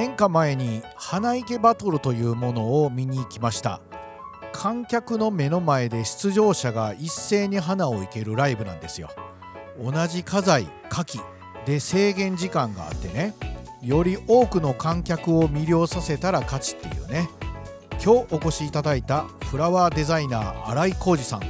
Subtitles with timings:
[0.00, 3.82] 年か前に花池バトルというものを見に行きました。
[4.50, 9.10] 観客の目の前で出場者が一斉に花を生けるライブなんですよ。
[9.78, 11.20] 同じ家財火器
[11.66, 13.34] で制限時間があってね。
[13.82, 17.28] より多くの観客を魅了させたら勝ちっていうね。
[18.02, 21.42] 今日お越しいただいたフラワーデザイナー新井浩二さん。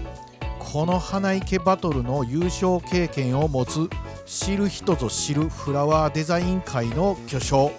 [0.59, 3.89] この花池バトルの優勝経験を持つ
[4.27, 7.71] 知る人ぞ知るフラワーデザイン界の巨匠。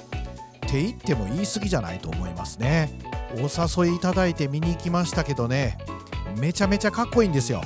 [0.71, 2.97] って言っても言い過ぎじゃないと思いますね。
[3.35, 5.77] お誘いいただいて見に行きましたけどね。
[6.37, 7.61] めちゃめちゃかっこいいんですよ。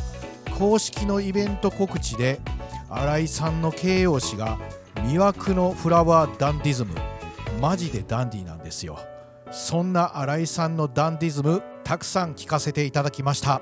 [0.58, 2.40] 公式のイベント告知で
[2.90, 4.58] 新井さんの形容詞が
[4.95, 6.95] 魅惑のフラワーダンディズム。
[7.62, 8.98] マジでダンディなんですよ。
[9.52, 13.62] そんな新井さんのダンディズムたくさん聞かせていただきました。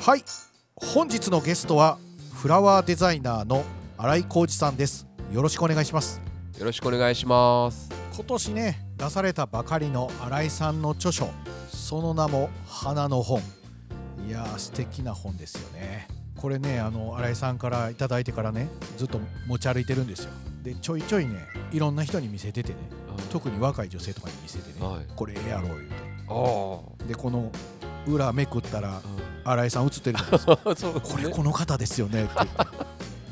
[0.00, 0.47] はい。
[0.94, 1.98] 本日のゲストは
[2.32, 3.62] フラワーデザイナーの
[3.98, 5.06] 新井浩二さんです。
[5.30, 6.22] よろしくお願いします。
[6.58, 7.90] よろしくお願いします。
[8.14, 11.28] 今年ね出されたばかりの新井さんの著書
[11.68, 13.42] その名も花の本。
[14.26, 16.08] いやー素敵な本ですよね。
[16.38, 20.30] これねあの新井さんから頂いてからねずっと持ち歩いてるんですよ。
[20.62, 21.34] でちょいちょいね
[21.70, 22.78] いろんな人に見せててね。
[23.30, 25.06] 特に若い女性とかに見せてね、はい。
[25.14, 25.94] これええやろう言うて。
[26.30, 27.52] あでこの
[28.08, 29.00] 裏めくったら
[29.44, 30.56] 新井さん写ってるじゃないですか。
[31.00, 31.22] こね。
[31.24, 32.34] れこの方ですよねって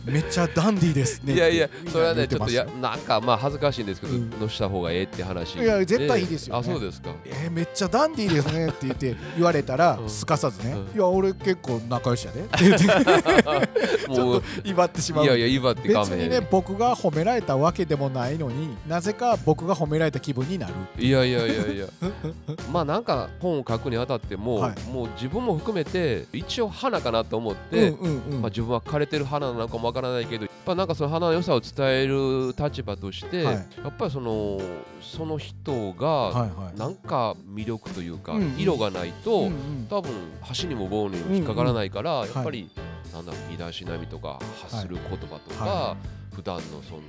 [0.07, 1.35] めっちゃダンディーですね。
[1.35, 4.31] いやいやそれはねちょっとやなんかまあ恥ずかしいんですけどうん。
[4.41, 5.59] 乗した方がええって話。
[5.59, 6.61] いや絶対いいですよね。
[6.61, 7.11] あそうですか。
[7.25, 8.69] えーめっちゃダンディーですね。
[8.69, 10.09] って言って言われたらうん。
[10.09, 10.97] すかさずね、うん。
[10.97, 12.41] いや俺結構仲良しやで。
[12.41, 12.85] って言って。
[12.85, 15.25] ち もうょっと威張ってしまう。
[15.25, 21.87] いやいや威張って別にね僕が褒められたわけでもないのになぜか僕が褒められた気分になるいやいやいやいや。
[22.73, 24.91] まあなんか本を書くにあたっても、はい。
[24.91, 28.41] もう自分も含めて一応花かなと思って、うんうんうん。
[28.43, 33.55] まあ、自分は枯れてる花なのかもわからないけどやっぱなんかその花の良さを伝える立場として、はい。
[33.55, 34.61] やっぱりその
[35.01, 36.79] その人がはいはい。
[36.79, 38.59] なんか魅力というか、うんうん。
[38.59, 39.87] 色がないと、うんうん。
[39.89, 40.13] 多分
[40.43, 42.71] 箸にも棒にも引っかからないから、んやっぱり、
[43.13, 45.97] なんだ身だしなみとか発する言葉とか、は
[46.35, 47.03] 普段のその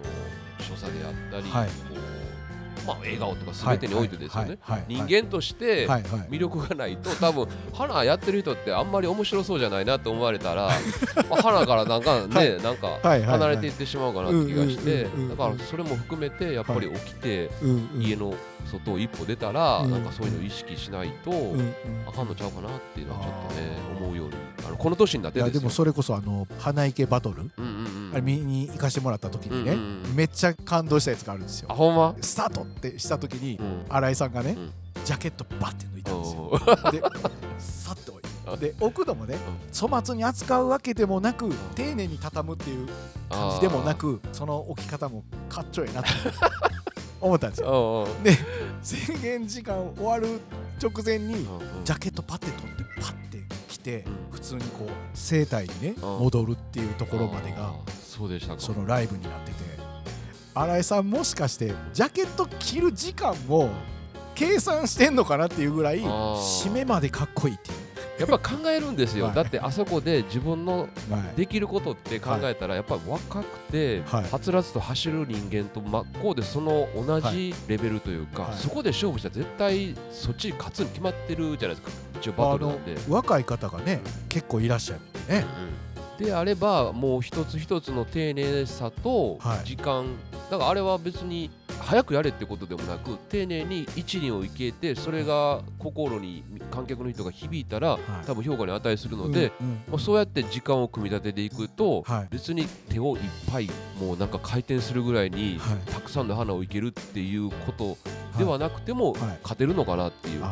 [0.59, 1.67] 所作であったり、はい。
[1.67, 2.46] こう
[2.87, 10.69] まあ、笑顔とか全てにおいてですよね、人はい間として魅力がないと多分花やってる人ってあんまり面白そうじゃないなと思われたら
[11.29, 12.61] まあ花からなんかね、はい。
[12.61, 17.49] なんか離れていってしまうかなって気がしてだからそれも含めてやっぱり起きて
[17.99, 18.33] 家の
[18.65, 21.31] 外を一歩出たらうんなんかそういうのを意識しないと
[22.07, 24.33] あかんのちゃうかなっていうのはちょっとね思うように
[24.65, 27.41] あのこの年になってでもそれこそあの花池バトル。
[27.41, 27.86] うんうんうん
[28.17, 30.15] あれ見に行かしてもらった時にね、うんうんうん。
[30.15, 31.67] めっちゃ感動したやつがあるんですよ。
[31.71, 32.15] あほんま？
[32.21, 33.85] スタートってした時にうん。
[33.89, 34.71] 新井さんがね、うん。
[35.05, 36.91] ジャケットバッて脱いだんですよ。
[36.91, 37.01] で
[37.59, 38.27] さっと置いて。
[38.57, 39.37] で置くのもね
[39.77, 42.87] 粗末に扱うわけでもなく丁寧に畳むっていう
[43.29, 46.07] 感じでもなくその置き方もかっちょええなと
[47.19, 48.31] 思ったんですあよーで
[48.81, 50.39] 制限時間終わる
[50.81, 51.45] 直前に
[51.83, 54.13] ジャケットパッて取ってパッて着てうん。
[54.31, 56.19] 普通にこう生態にねうん。
[56.19, 57.73] 戻るっていうところまでが
[58.17, 59.77] そうでしたかそのライブになってて。
[60.55, 63.69] 新井さんもしかしてジャケット着る時間も
[64.33, 67.73] 計算してんのかなっていうぐらい締めまでかっこいいってい
[68.19, 69.35] やっぱ考えるんですよ、はい。
[69.35, 74.23] だってあそこで自分のう、はい、できることって考えたらやっぱり若くてはい。
[74.31, 78.57] はつらつと走る人間と真っ向でその同じレベルというか、はい。
[78.57, 82.95] そこで勝負したら絶対そっちに勝つに決まってるじゃないですか一応バトルなんで。
[83.07, 85.45] 若い方がね結構いらっしゃってね、
[86.17, 89.67] であればもう一つ一つの丁寧さとはい。
[89.67, 90.05] 時間、
[90.49, 97.99] だからあれは別に早くやれってことでもなく丁寧に一輪を生けてそれが心に観客の人が響いたら、はい。
[98.25, 99.73] 多分評価に値するので、うんうん。
[99.89, 102.27] まあ、そうやって時間を組み立てていくと、はい。
[102.31, 105.77] 別に手をいっぱいもうなんか回転するぐらいにはい。
[105.91, 107.97] たくさんの花をいけるっていうこと
[108.37, 109.21] ではなくてもはい。
[109.43, 110.43] 勝てるのかなっていう。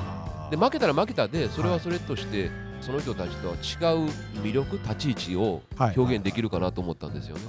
[0.50, 2.50] で負けたら負けたでそれはそれとして
[2.82, 4.10] その人たちとは違う
[4.44, 5.94] 魅力立ち位置をはい。
[5.98, 7.42] 表現できるかなと思ったんですよね。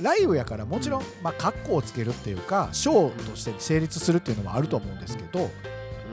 [0.00, 5.50] ライブやからもちろん、まあ、格好をつけるっていうかショーとして成立するっていうのもあると思うんですけど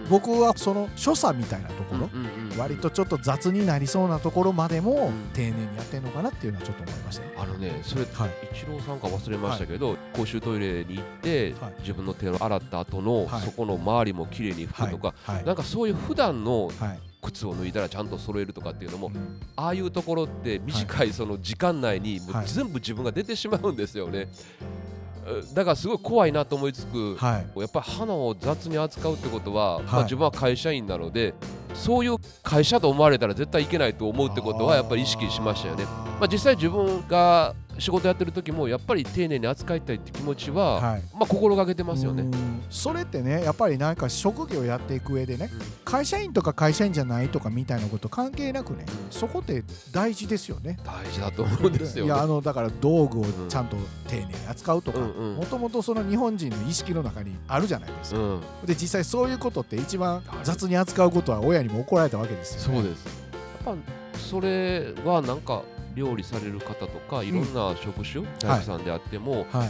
[0.09, 2.09] 僕はその所作みたいなところ、
[2.57, 5.29] 割とちょっと雑になりそうなところまでもうん。
[5.33, 7.33] 丁寧にやってんのかなっていうのはちょっと思いましたね。
[7.37, 8.31] あのねそれはい。
[8.53, 11.73] 一郎さんか忘れましたけど、公衆トイレに行って、はい。
[11.79, 13.41] 自分の手を洗った後の、はい。
[13.41, 15.45] そこの周りもきれいに拭くとか、はい。
[15.45, 16.99] なんかそういう普段のはい。
[17.21, 19.41] 靴を脱いだらちゃんと揃えるとかっていうのも、うん。
[19.57, 22.47] ああいうところって短いその時間内にもうはい。
[22.47, 24.29] 全部自分が出てしまうんですよね。
[25.53, 31.33] だからすごい怖いなと思いつく、はいやっぱり花を雑に扱うってことは、まあ、はい自分は会社員なので
[31.73, 35.85] そういう会社と思われたら絶対いけないと思うってことはやっぱり意識しましたよね。
[36.19, 42.23] まあ、実際自分が仕事やってる時もやっぱり丁寧に扱いたいって気持ちは、はいまあ心がけてますよね。
[42.23, 50.77] うんそれってねやっぱりなんか職業やっていく上でねうん会社員とか会社員じゃないとかみたいなこと関係なくねそこって大事ですよね。
[50.83, 52.11] 大事だと思うんですよ、ね。
[52.11, 53.77] いやあのだから道具をちゃんと
[54.07, 58.19] 丁寧に扱うとかもともとその日本人の意識の中にあるじゃないですか。
[58.19, 62.81] うん、で実際そういうことって一番雑に扱うことは親にも怒られたわけですよ、ね。
[62.81, 63.05] そうです。
[63.65, 65.63] やっぱそれはなんか
[65.99, 69.69] 料理される方とかいろんな職種、大工さんであっても、はい。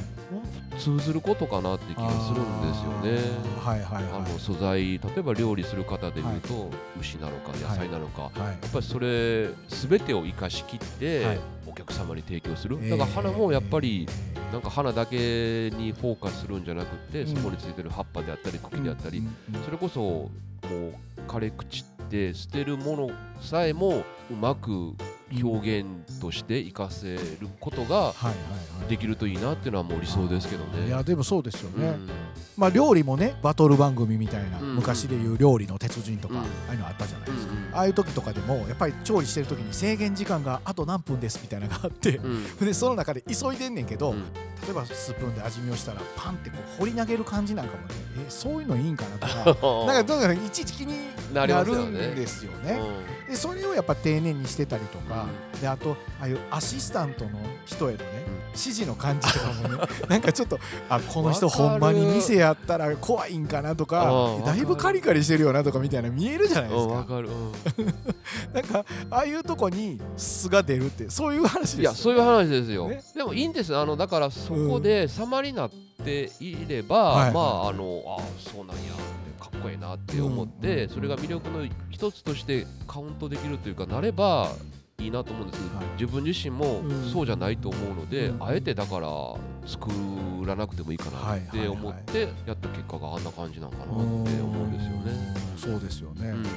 [0.78, 3.20] 通ずることかなって気がするんですよね。
[3.60, 4.14] はいはいはい。
[4.14, 8.40] あの素材例えば料理する方でいうと、牛なのか野菜なのか、はい。
[8.40, 11.40] やっぱりそれ全てを生かしきって、はい。
[11.68, 12.90] お客様に提供する、えー。
[12.92, 14.08] だから花もやっぱり
[14.52, 17.36] なんか花だけにフォーカスするんじゃなくて、うん。
[17.36, 19.24] そこについてる葉っぱであったり茎であったり、
[19.66, 20.30] それこそも
[20.62, 20.94] う
[21.28, 23.10] 枯れ朽ちって捨てるもの
[23.42, 24.94] さえもうまく
[25.44, 28.14] 表現として活かせることが。
[28.88, 30.88] できるといいなっていうのはもう理想ですけどね。
[30.88, 32.10] いやでもそうですよね、うん。
[32.58, 34.76] まあ料理もねバトル番組みたいな、うん。
[34.76, 36.40] 昔でいう料理の鉄人とか、うん。
[36.42, 42.58] ああいうのあったじゃないですか、ああいう時とかでもやっぱり調理してる時に制限時間があと何分ですみたいなのがあって、うん。
[42.66, 44.24] でその中で急いでんねんけど、うん
[44.64, 47.94] 例えばスプーンで味見をしたらパンってこう掘り投げる感じなんかもね
[48.28, 49.36] えそういうのいいんかなとか
[49.88, 52.80] なんかどうかいちいち気にななりまするんよねですよね。
[53.28, 55.28] うでそれをやっぱ丁寧にしてたりとか、
[55.62, 58.19] であとああいうアシスタントの人へのね、
[58.50, 59.78] 指示の感じとかもね
[60.10, 60.60] なんかちょっと
[60.90, 67.04] あこの人ほんまに店やったら怖いんかなとかうんだいぶカリカリしてるよなとかみたいな見えるじゃないですか。
[67.04, 67.22] か
[68.54, 73.01] なんかああいうとこに素が出るってそういう話ですよいやそういう話ですよ、ね。
[73.16, 73.75] でもいいんです。
[73.75, 75.72] あのだからそこで様になっ
[76.04, 77.31] ていれば、はい。
[77.34, 78.94] まああのあそうなんや
[79.40, 80.90] かっこいいなって思って、うん。
[80.90, 84.50] それが魅力の一つとしてカウントできるというかなれば
[85.00, 85.86] いいなと思うんです、はい。
[86.00, 87.12] 自分自身もうん。
[87.12, 88.44] そうじゃないと思うので、うん。
[88.44, 89.07] あえてだから
[89.66, 89.90] 作
[90.46, 95.34] らなくてもいいかなって思ってやった結果があんな感じなんかなって思うんですよね。
[95.44, 96.44] うんそうですよね、うん。
[96.44, 96.50] で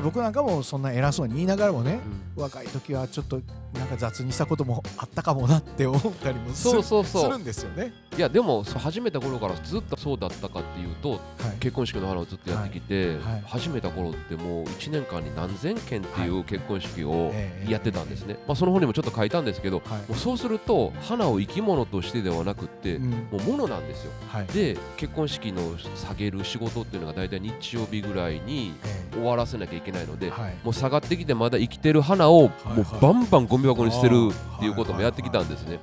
[0.00, 2.00] 僕なんかもそんな偉そうに言いながらもね
[2.36, 2.42] うん。
[2.42, 3.40] 若い時はちょっと
[3.74, 7.22] なんか雑にしたこともあったかもなって思ったりもすそうるそうそう。
[7.24, 7.92] するんですよね。
[8.16, 11.20] いやでも始めた頃からずっとそうだったかっていうとはい。
[11.58, 13.16] 結婚式の花をずっとやってきて、はい。
[13.16, 13.42] はい。
[13.46, 19.98] 始めた頃ってもう1年間に何千件っていう結婚式をええやってたんですね、まあ、その本にもちょっと書いたんですけど、はい。
[20.08, 23.10] もうそうすると花を生き物としてではなくって、うん。
[23.10, 24.12] もう物なんですよ。
[24.28, 24.46] はい。
[24.46, 30.32] で結婚式の下げる仕事っていうのが大体日曜日ぐらいにえ終わらせなきゃいけないので、
[30.62, 32.80] もう下がってきてまだ生きてる花をもはい。
[32.80, 35.80] うバンバンゴミ箱に捨てるっていうこともやってきたんですね。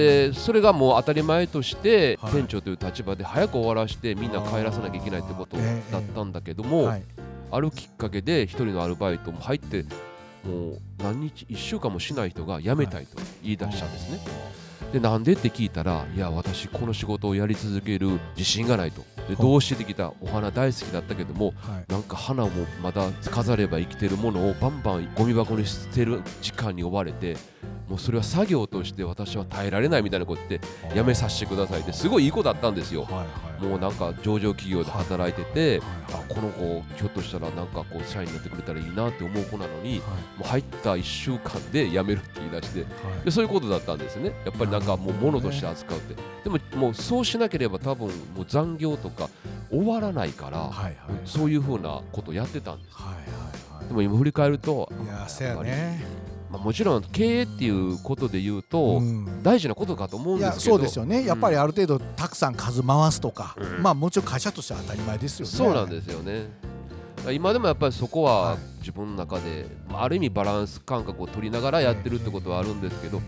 [0.00, 2.32] うんでそれがもう当たり前としてはい。
[2.32, 7.02] 店長という立場で早く終わらしてみんな帰らせなきゃいけないってことだったんだけども、はい。
[7.50, 9.84] あるきっかけで一人のアルバイトも入って
[10.44, 14.18] もう何日1週間もしない人が辞めたいと言い出したんですね。
[14.94, 19.02] でなんでって聞いたらいや私この仕事をやり続ける自信がないと。
[19.28, 21.92] でどうしてできたお花大好きだったけどもはい。
[21.92, 22.50] なんか花も
[22.80, 27.36] まだ飾れば生きてるものをバンバンゴミ箱に捨てる時間に追われて
[27.88, 33.02] もうそれは作業として私は耐えられないみたいなこと言ってやめさせてくださいってすごいいい子だったんですよ。
[33.02, 33.26] はいはい
[33.60, 35.84] もうなんか上場企業で働いてて、は
[36.28, 39.98] あこの子ひょっとしたらなんかこう社員になってくれたらいいなって思う子なのにい。
[39.98, 40.04] も
[40.40, 42.86] う入った1週間で辞めるって言い出しては
[43.22, 43.24] い。
[43.24, 44.32] でそういうことだったんですね。
[44.44, 46.14] やっぱりなんかもう物として扱うって。
[46.44, 49.28] でももうそうしなければ多分もう残業とか
[49.70, 50.70] 終わらないから、
[51.24, 52.96] そういうふうなことをやってたんです
[53.88, 56.04] でも今振り返るといやそうやね
[56.54, 59.42] まあ、もちろん経営っていうことで言うと、うん。
[59.42, 60.60] 大事なことかと思うんですけど。
[60.60, 61.26] そうですよね。
[61.26, 63.82] やっぱりある程度たくさん数回すとかうん。
[63.82, 65.52] まあもちろん会社としては当たり前ですよね。
[65.52, 66.48] そうなんですよね。
[67.32, 68.58] 今でもやっぱりそこははい。
[68.78, 73.20] 自分の中で、まあある意味バランス感覚を取りながらやってるってことはあるんですけど、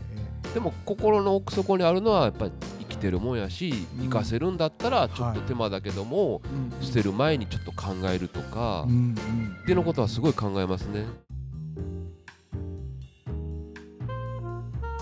[0.52, 4.04] えでも心の奥底にあるのはやっぱり生きてるもんやしうん。
[4.04, 6.42] 生かせるんだったらちょっと手間だけども、
[6.80, 9.16] 捨てる前にちょっと考えるとか、っうんうん。
[9.64, 11.06] ていうのことはすごい考えますね。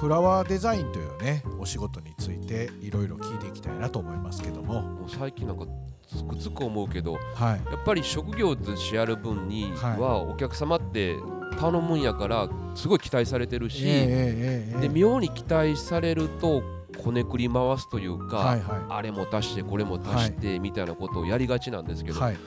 [0.05, 4.83] フラワーデザインというねお仕事についていろいろ聞いていきたいなと思いますけども。
[4.83, 5.65] もう最近なんか
[6.07, 7.73] つくづく思うけどはい。
[7.73, 11.17] やっぱり職業としてやる分にはお客様って
[11.59, 16.63] 頼むんやからすごい期待されてるし、で妙に期待されると
[17.03, 22.35] こねくり回すというか、はいはあれも足してこれも足してみたいなことをやりがちなんですけど、いはい。
[22.35, 22.41] も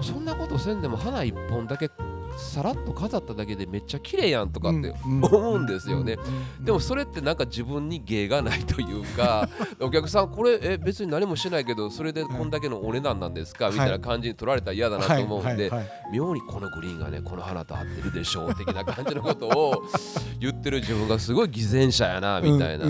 [0.00, 1.88] うそんなことせんでも花一本だけ
[2.38, 6.16] さらっと飾っただけでめっちゃ綺麗やんとかってうん思うんですよね。
[6.58, 9.48] うんでもそれってなんか自分に芸がないというか
[9.80, 15.70] お客さんこれえ別に何もしてないけどそれでこんだけのお値段なんですかみたいな感じに取られたら嫌だなと思うんで
[16.12, 19.82] 妙にこのグリーンがねこの花と合ってるでしょう的な感じのことを
[20.38, 22.86] 言ってる自分がすごい偽善者やなみたいな。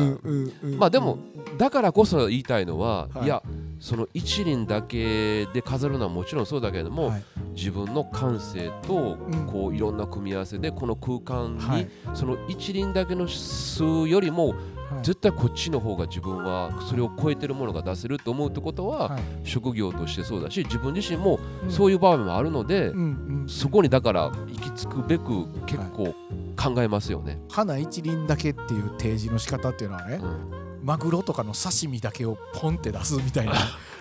[0.79, 1.19] まあでも
[1.57, 3.25] だからこそ言いたいのは、はい。
[3.25, 3.43] い、や
[3.81, 7.23] その一輪だけで飾るのはもちろんそうだけれども、はい。
[7.55, 9.47] 自分の感性とうん。
[9.47, 11.89] こういろんな組み合わせでこの空間にはい。
[12.15, 14.59] その一輪だけの数よりもはい。
[15.03, 19.23] 絶対こっちの方が自分はそれを超えてるものが出せると思うってことははい。
[19.45, 21.71] 職業としてそうだし自分自身もうん。
[21.71, 22.93] そういう場面もあるので
[23.47, 26.15] そこにだから行き着くべく結構
[26.57, 27.41] 考えますよね。
[27.51, 30.58] 花一輪だけっていう提示の仕方っていうのはねうん
[30.89, 33.53] マグロとかの刺身だけをポンって出すみたいな。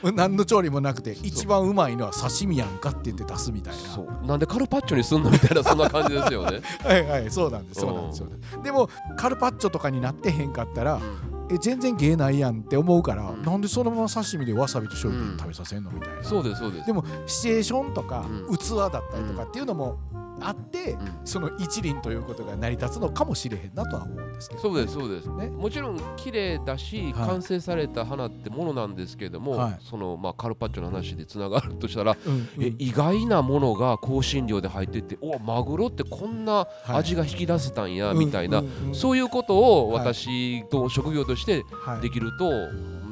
[0.13, 3.79] 何の調理もなくて一番うまいのは刺身やんかって言って出すみたいな。
[3.79, 4.25] そう。
[4.25, 6.61] なんでカルパッチョにすんのみたいなそんな感じですよね。
[6.85, 8.27] はいはいそうなんですそうなんですよ
[8.63, 11.01] でもカルパッチョとかになってへんかったら
[11.49, 13.43] え全然芸ないやんって思うから、うん。
[13.43, 16.85] なんでそのまま刺身でわさびと醤油で食べさせんのみたいな、そうですそうです。
[16.85, 18.57] でもシチュエーションとか、うん。
[18.57, 19.97] 器だったりとかっていうのも
[20.41, 20.99] あって、うん。
[21.25, 24.61] その一輪ということが成り立つのかもしれへんなとは思うんですけど。
[24.61, 25.47] そうですそうです、ね。
[25.49, 27.27] もちろん綺麗だし、はい。
[27.27, 29.77] 完成された花ってものなんですけれども、はい。
[29.81, 32.47] そのまあカルパッチョの話でつながるとしたら、うんうん。
[32.63, 38.95] え意外なものが香辛料で入ってておマグロってこんな味が引き出せたんや、みたいな、うんうんうん。
[38.95, 40.13] そういうことをはい。
[40.13, 42.01] 私と職業としてはい。
[42.01, 42.49] できると、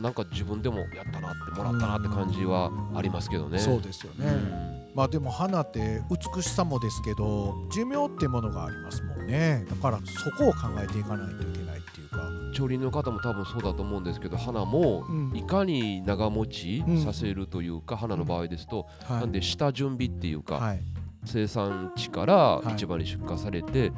[0.05, 3.57] なんか自分でもやったなってもらったなって感じはありますけどね。
[3.57, 4.91] そうですよね、うん。
[4.93, 9.65] まあでも花って美しさもですけど寿命ってものがありますもんね。
[9.67, 12.19] だからそこを考えていかないといけないっていうか。
[12.53, 15.35] 調理の方も多分そうだと思うんですけど花もうん。
[15.35, 17.03] いかに長持ちうん。
[17.03, 19.19] させるというか、花の場合ですと、はい。
[19.21, 20.81] なんで下準備っていうか、はい。
[21.25, 22.77] 生産地からはい。
[22.77, 23.91] 市場に出荷されて、え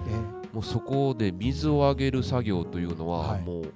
[0.54, 3.42] もうそこで水をあげる作業というのは、はい。
[3.42, 3.72] もうしっ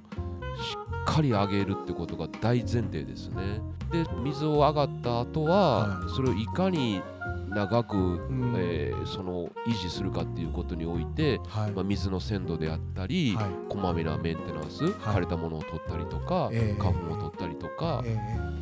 [1.05, 3.62] かりあげるってことが大前提ですね。
[3.91, 6.10] で水をあがった後は、はい。
[6.15, 7.01] それをいかに
[7.50, 8.53] 長く、ん。
[8.58, 11.72] えーその維持するかっていうことにおいて、はい。
[11.72, 13.46] まあ、水の鮮度であったり、はい。
[13.67, 16.81] こまめなメンテナンス、枯れたものを取ったりとか、ええ。
[16.81, 18.17] 花粉を取ったりとか、え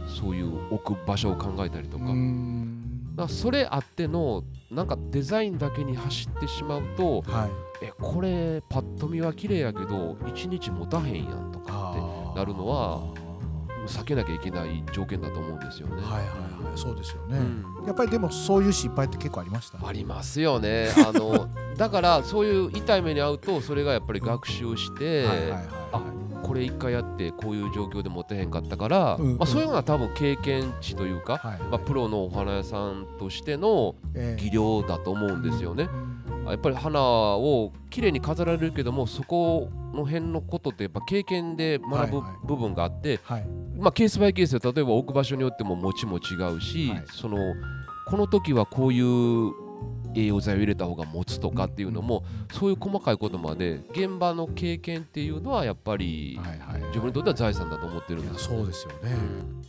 [0.08, 2.06] そういう置く場所を考えたりとか、
[3.16, 7.86] だそれあってのなんかデザインだけに走ってしまうとはい。
[7.86, 12.00] えこれパッと見は綺麗やけど1日持たへんやんとかって
[12.40, 13.02] なるのは
[13.86, 15.96] 避けなきゃいけない条件だと思うんですよね。
[15.96, 16.78] はいはいはい。
[16.78, 17.86] そうですよね、うん。
[17.88, 19.86] やっぱりでもそういう失敗って結構ありました？
[19.86, 20.90] ありますよね。
[21.08, 26.02] あのだからそういう痛い目に遭うとそれがやっぱり学習して、はいはいはいあ
[26.42, 29.38] これ一回やってこういう状況で持てへんかったから、うんうん。
[29.38, 34.42] まあ、そういうのは多分経験値というか、はいまあ、プロのお花屋さんとしてのええ。
[34.42, 35.90] 技量だと思うんですよね。
[35.94, 36.19] うん
[36.52, 42.48] やっぱり花を綺麗に飾られるけどもそこの辺のことってやっぱ経験で学ぶはいはい。
[42.48, 43.48] 部分があって、はい。
[43.78, 47.04] まあ、ケースバイケースで例えば置く場所によっても持ちも違うし、はい。
[47.12, 47.38] その
[48.08, 49.52] この時はこういう
[50.16, 56.40] 栄養剤を入れた方が持つとかっていうのもそういう細かいことまで現場の経験っていうのはやっぱり
[56.88, 59.18] 自分にとっては財産だと思ってるんです、ね、そうですよね、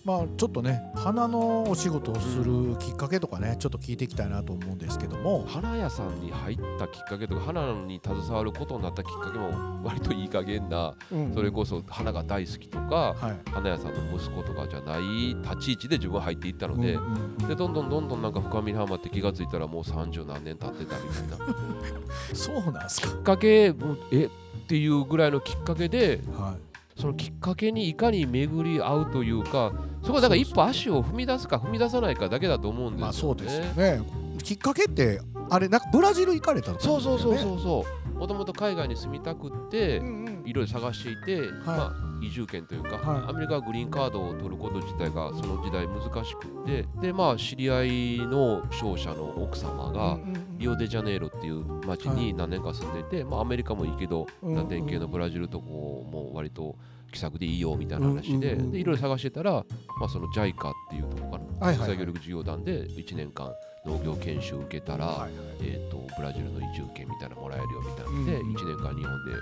[0.04, 5.40] まあちょっとね花のお仕事をするきっかけとかねちょっと聞いていきたいなと思うんですけども。
[5.46, 22.34] 花屋さんに入ったきっかけとか花に携わることになったきっかけも割といい加減な、うん、それこそ花が大好きとか、はい、花屋さんの息子とかじゃない立ち位置で自分は入っていったので,うんうん、でどんどんどんどんなんか深みにはまって気が付いたらもう37 3年経ってたみたいな。
[22.34, 23.08] そうなんすか。
[23.08, 23.74] きっかけ
[24.12, 24.24] え？
[24.24, 24.28] っ
[24.68, 26.56] ていうぐらいのきっかけで、は
[26.96, 33.02] い、そのきっかけにいかに巡り合うというかそこはだから一歩足を踏み出すか踏み出さないかだけだと思うんですよね。
[33.02, 34.02] まあ、そうですよね。
[34.42, 35.20] きっかけって
[35.50, 37.99] あれなんかブラジル行かれたとか、ね、そうそうそうそうそう。
[38.20, 40.02] もともと海外に住みたくって、
[40.44, 43.30] いろいろ探していて、まあ、移住権というか、はい。
[43.30, 50.18] アメリカはグリーンカードを取ること自体がその時代難しくってでまあ知り合いの商社の奥様が、
[50.58, 56.76] リオデジャネイロっていう町に何年か住んでて、まあ、アメリカもいいけど、ラテン系のブラジルとこうもう割と
[57.10, 61.96] 気さくでいいよみたいな話で,、でいろいろ探してたら、まあ、その JICA っていうところかな、はいはいはい。
[61.96, 63.52] 国際協力事業団で1年間
[63.86, 65.30] 農業研修受けたら、はいはい。
[65.62, 68.56] えー、とブラジルの移住権みたいなのもらえるよみたいなので、うんうん。
[68.56, 69.32] 1年間日本で、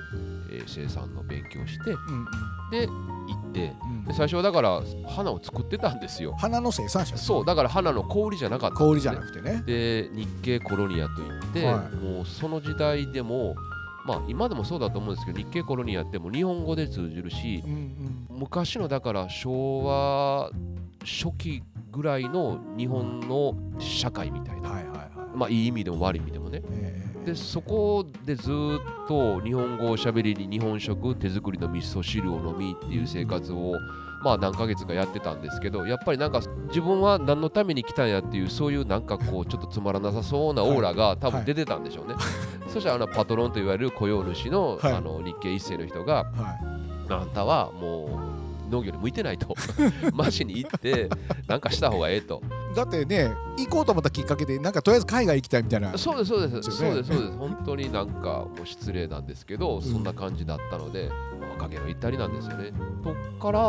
[0.52, 2.24] えー生産の勉強してうん
[2.70, 4.04] で行ってうん。
[4.04, 6.34] で最初はだから花を作ってたんですよ。
[6.38, 9.62] 花の生産者そうだから花の小売りじゃなかったね、氷じゃなくてね。
[9.66, 11.96] で日系コロニアといって、はい。
[11.96, 13.54] もうその時代でも
[14.06, 18.26] まあ今でもそうだと思うんですけど日系コロニアってもう日本語で通じるしうんうん。
[18.38, 20.50] 昔のだから昭和
[21.04, 24.77] 初期ぐらいの日本の社会みたいな
[25.38, 26.62] まあいい意味でも悪い意味でもね。
[26.70, 27.08] ええ。
[27.26, 33.74] でそこでずっと日本語をしゃべりに日本食手作りの味噌汁を飲みっていう生活を
[34.22, 42.14] まあ何ヶ月かやってたんですけどやっぱりなんか自分は何のために来たんやっていうそういうなんかこうちょっとつまらなさそうなオーラが多分出てたんでしょうね、
[42.68, 44.92] そしたらあのパトロンと言われる雇用主の,、はい。
[44.94, 46.32] あの日系一世の人がはい。
[47.10, 48.37] あんたはもう
[48.70, 49.54] 農業に向いてないと。
[50.12, 51.08] 町に行って
[51.46, 52.42] なんかした方がええと。
[52.74, 55.96] だってね行こうと思ったきっかけでなんかとりあえず海外行きたいみたいな。
[55.96, 56.54] そうですそうです。
[56.54, 56.62] ね。
[56.62, 57.38] そうですそうです。
[57.38, 61.10] 本当になんかもう失礼なんですけど、そんな感じだったので
[61.58, 62.72] 若気の至りなんですよね。
[63.04, 63.60] そっから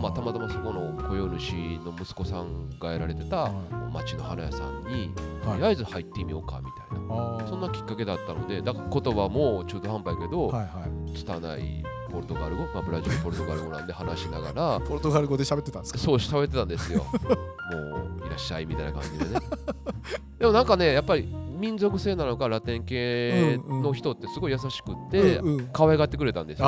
[0.00, 1.52] まあたまたまそこの雇用主
[1.84, 3.52] の息子さんがやられてたはい。
[3.92, 5.10] 町の花屋さんに
[5.44, 5.56] はい。
[5.56, 7.00] とりあえず入ってみようかみたい
[7.40, 7.46] な。
[7.46, 11.12] そんなきっかけだったのでだから言葉も中途半端やけど、はいはい。
[11.14, 15.98] 拙いポルトガル語、まあ、ブラジルポルトガル語なんで話しながら ポルトガル語で喋ってたんですか？
[15.98, 17.04] そう喋ってたんですよ。
[17.72, 17.78] も
[18.22, 19.40] ういらっしゃいみたいな感じでね。
[20.38, 25.68] でもなんかねやっぱり民族性なのかラテン系の人ってすごい優しくってうんうん。
[25.72, 26.66] 可愛がってくれたんですよ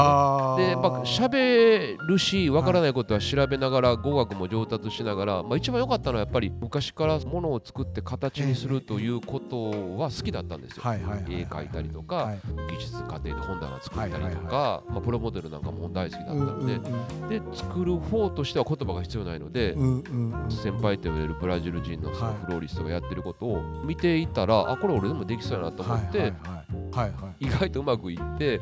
[0.56, 10.82] ね、でやっぱ喋るしわからないことは調べながら語学も上達しながら、まあ、一番良かったのはやっぱり昔からものを作って形にするということは好きだったんですよ。
[10.84, 12.40] 絵描いたりとか、はい。
[12.70, 22.44] 技術家庭で本棚作ったりとはいはいか、まあ、プロモデルなんかも大好きだったので、うんで作る方としては言葉が必要ないので、うんうんうん先輩と言われるブラジル人のそのはい。
[22.44, 26.34] フローリストがやってることを見ていたら、あこれ俺でもできそうやなと思って、
[27.40, 28.60] 意外とうまくいって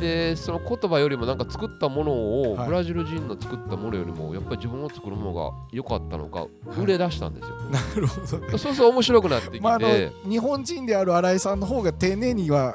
[0.00, 2.66] でその言葉よりもなんか作ったものを、はい。
[2.66, 6.40] ブラジル人の作ったものよりもやっぱり自分を作るものが良かったのか
[6.76, 6.80] い。
[6.80, 8.58] 売れ出したんですよ、なるほどね。
[8.58, 9.78] そうそう面白くなってきて、まあ
[10.28, 12.74] 日本人である新井さんの方が丁寧には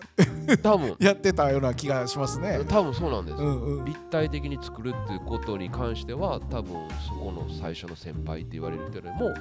[0.62, 0.95] 多分。
[1.00, 2.62] やってたような気がしますね。
[2.67, 3.86] 多分そうなんですよ、うんうん。
[3.86, 9.38] 立体的に作るっていうことに関しては多分そこの最初の先輩って言われる人よりもはい。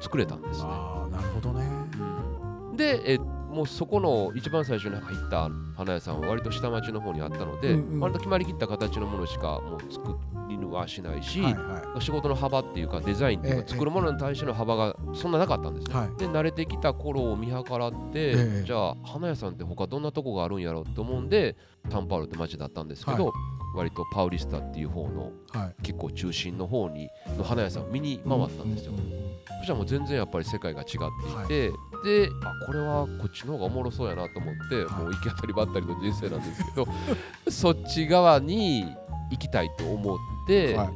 [0.00, 0.66] 作れたんですね。
[0.68, 2.47] ああなるほどね。
[2.78, 8.00] でえもうそこの一番最初に入った花屋さんは割と下町の方にあったので、うんうん。
[8.00, 10.16] 割と決まりきった形のものしかもう作
[10.48, 15.96] りはしないし、はいは仕事の幅っていうかデザインっていうか、ええ作るものに対しての幅がそんななかったんですよ。
[15.96, 16.16] はい。
[16.16, 18.64] で慣れてきた頃を見計らって、ええ。
[18.66, 21.56] じゃあ花屋さんって他どんなとこがあるんやろうと思うんで
[21.90, 23.32] タンパウロって町だったんですけど、は
[23.74, 25.82] 割とパウリスタっていう方のいはい。
[25.82, 28.92] 結構中心の方にの花屋さんを見に回ったんですよ。
[28.92, 30.86] うううんそしたらもう全然やっぱり世界が違っ
[31.46, 31.72] ていて、
[32.04, 35.02] であこれはこっちの方がおもろそうやなと思って、はい。
[35.04, 36.86] もう行き当たりばったりの人生なんですけど
[37.50, 38.84] そっち側に
[39.30, 40.88] 行きたいと思って、はい。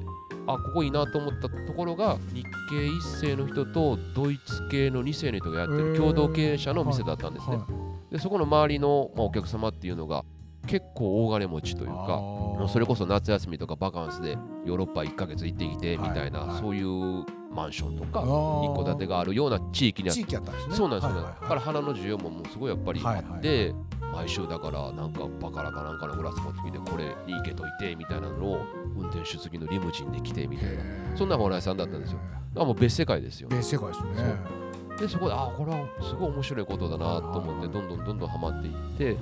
[0.47, 7.57] あここいいなと思ったところが日系一世の人とドイツ系の二世の人がやってる共同経営者の店だったんですね。
[7.57, 7.62] は
[8.11, 8.15] い。
[8.15, 10.25] でそこの周りの、まあ、お客様っていうのが
[10.67, 12.43] 結構大金持ちというか。
[12.53, 16.61] もうそれこそ夏休みとかバカンスでヨーロッパ1ヶ月行ってきてみたいな、はいはい。
[16.61, 20.75] そういうマンションとか一戸建てがあるような地域にあっ地域やったんですね。
[20.75, 21.23] そうなんですよ、ね。
[21.41, 23.75] だから花の需要ももうすごいやっぱりあって、
[24.12, 30.83] 毎週だからなんかバカラかなんかのグラス持ってきてこれに行けといてみたいなのを運転手付きのリムジンで来てみたいな。
[31.17, 32.19] そんなお笑いさんだったんですよ。
[32.19, 33.49] だからもう別世界ですよ。
[33.49, 34.62] 別世界ですね。
[34.99, 39.17] でそこであこれはすごい面白いことだなと思ってどんどんどんどんハマっていって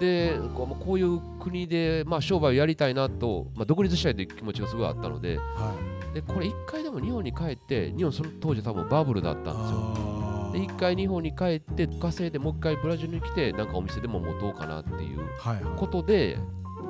[0.00, 5.74] でこうまあこういう国でまあ商売をやりたいなと、まあ、独立したいという気持ちがすごいあったのでは
[6.14, 9.54] でこれ一回でも日本に帰って日本その当時多分バブルだったい。
[9.54, 10.50] んですよ。
[10.52, 16.02] で一回日本に帰って稼いでもう一回ブラジルに来てなんかお店でも持とうかなっていうはいはこと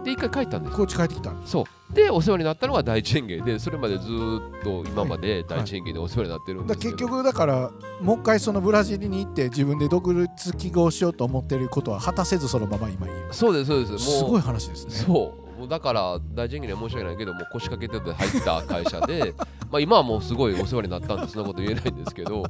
[0.04, 0.72] でで一回帰ったんでい。
[0.72, 1.32] すこっち帰ってきた。
[1.44, 13.40] そうでお世話になったのが第一園芸でそれまでずーっと今まで第一園芸でお世話になってるんだですけど、結局だからもう一回そのブラジルに行って自分で独立起業しようと思ってることは果たせずそのまま今います。
[13.40, 14.92] そうですそうですもうすごい話ですね。
[14.92, 15.39] そう
[15.70, 19.34] だから大臣には申し訳ないけどもう腰掛けてて入った会社で
[19.70, 22.42] まあ今はもうすごいお世話になったんでそんなこと言えないんですけど。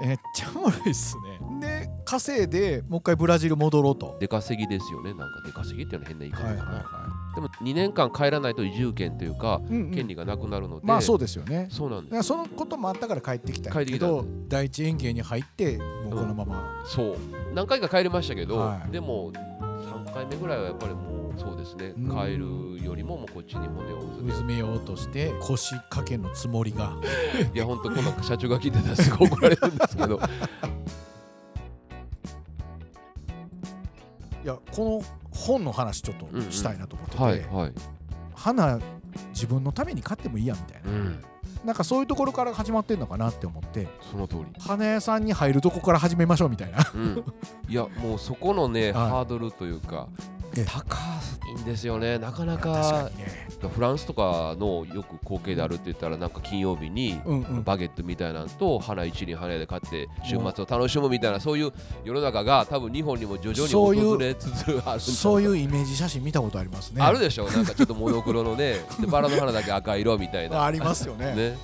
[0.00, 1.60] めっちゃおもろいっすね。
[1.60, 4.16] で稼いでもう一回ブラジル戻ろうと。
[4.20, 5.12] 出稼ぎですよね。
[5.12, 9.66] なんか出稼ぎっていうのは変な言い方かな、はいはいはでも2年間帰らないと移住権というかい。
[9.66, 9.90] うんうん。
[9.90, 11.68] 権利がなくなるので、まあそうですよね。
[11.70, 12.22] そうなんです。
[12.22, 17.16] そのこともあったから帰ってきたけ帰ってきたんど第一園芸に入ってもうこのまま、そう。
[17.54, 18.90] 何回か帰りましたけど、はい。
[18.90, 21.94] でも3回目ぐらいはやっぱりもうそうですね。
[21.96, 22.10] うん。
[22.10, 23.98] 帰るよりももうこっちに骨を。
[23.98, 26.94] うずめようとして腰掛けのつもりが。
[27.54, 30.20] いや本当こんなん社長が聞いてたらすごい怒られるんですけど。
[34.44, 37.72] いやこの本の話ちょっとしたいなと思ってて、はいはい、
[38.32, 38.78] 花
[39.34, 41.24] 自分のために買ってもいいやみたいな、うん、
[41.64, 43.88] なんかそういうところから始まってんのかなって思って。
[44.08, 44.44] その通り。
[44.60, 46.78] 花屋さんに入るとこから始めましょうみたいな。
[46.94, 47.24] うん、
[47.68, 49.10] いやもうそこのね、 はい。
[49.10, 50.06] ハードルというか
[50.56, 50.64] ええ。
[50.64, 51.15] 高い
[51.56, 52.18] んですよね。
[52.18, 53.46] なかなかね。
[53.68, 57.20] フランスとかのよく光景であるって言ったらなんか金曜日に
[57.64, 61.72] バゲットみたいなのと花一輪花屋で買って週末を楽しむみたいなそういう
[62.04, 67.02] 世の中が多分日本にも徐々に訪れつつあるそういうイメージ写真見たことありますね。
[67.02, 67.48] あるでしょ。
[67.48, 70.62] なんかちょっとモノクロのねでバラの花だけ赤色みたいな。
[70.66, 71.34] ありますよね。
[71.34, 71.56] ね。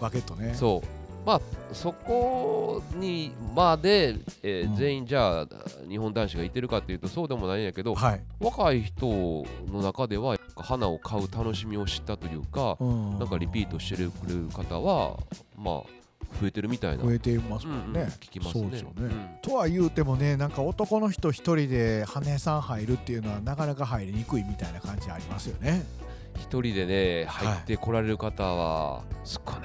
[0.00, 0.54] バケットね。
[0.54, 0.95] そう
[1.26, 1.40] まあ
[1.74, 4.76] そこにまで、えーうん。
[4.76, 5.46] 全員じゃあ
[5.88, 13.18] 日本男子がいてるかっていうとそうでもないんやけどはい、若い人の中では花を買う楽しみを知ったというかうん。
[13.18, 15.18] なんかリピートしてくれる方は
[15.56, 16.06] まあ
[16.40, 18.70] 増えてるみたいな、増えていますうんうんもんね、聞きますね。
[18.70, 19.28] ね、うん。
[19.42, 25.84] とは言うてもねなんか男の人一人で羽根さん入るっていうのはなかなか入りにくいみたいな感じありますよね。
[26.36, 29.60] 一人でね入ってこられる方は少ない、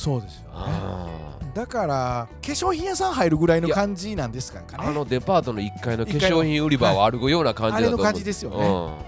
[0.00, 0.48] そうですよね。
[0.54, 1.06] あ
[1.54, 4.66] だから化粧品屋さん入るぐらいの感じなんですかね。
[4.70, 8.56] ーあのデパートの1階の化粧品売り場を歩くような感じだと思う、あれの感じですよね。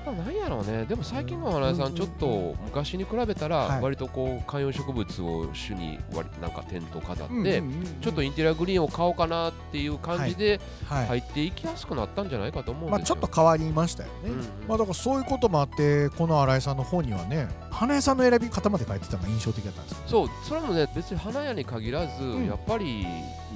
[0.07, 0.33] うん、なん。
[0.43, 0.85] やろうね。
[0.85, 7.63] でも最近の花屋さんちょっと昔に比べたらはい割とこう観葉植物を主に割なんかテント飾って、
[8.01, 13.17] ちょっとインテリアグリーンを買おうかなっていう感じではい、入っていきやすくなったんじゃないかと思うんまあ、ですよ。
[13.17, 14.39] ちょっと変わりましたよね、うんうん。
[14.69, 22.47] まあ、だからそういうこともあってこの新井さんの本にはね花屋さんの選び方まで書いてたのが印象的だったんですよそうそれもね別に花屋に限らず、ん。
[22.47, 23.07] やっぱり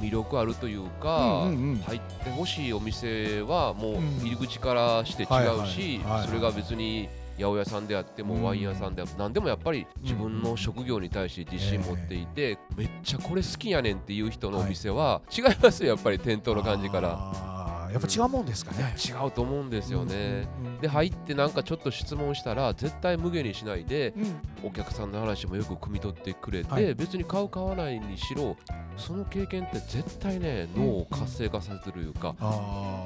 [0.00, 1.76] 魅力あるというか、うんうんうん。
[1.78, 4.18] 入ってほしいお店はもううん。
[4.20, 5.26] 入り口からして違
[5.62, 8.42] うし、それが別に八百屋さんであっても、うん。
[8.42, 17.65] ワイン屋さんであって何でもやっぱり自分の職業に対して自信持っていて、めっちゃこれ好きやねんっていう人のお店は違いますよやっぱり店頭の感じから。
[17.90, 20.48] やっぱ違うもんですかね、違うと思うんですよね。
[20.58, 24.68] うんうんうんで入ってなんかちょっと質問したら絶対無限にしないでうん。
[24.68, 26.94] お客さんの話もよく汲み取ってくれて、はい。
[26.94, 28.56] 別に買う買わないにしろ
[28.96, 32.34] その経験って絶対ね脳を活性化させるというか、